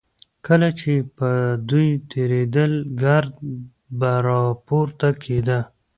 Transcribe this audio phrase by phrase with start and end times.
[0.47, 1.31] کله چې به
[1.69, 2.71] دوی تېرېدل
[3.03, 3.33] ګرد
[3.99, 5.59] به راپورته کېده.